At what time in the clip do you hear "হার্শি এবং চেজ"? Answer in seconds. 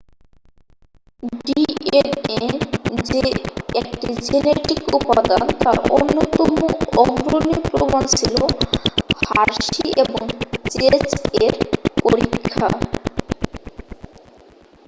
9.23-11.05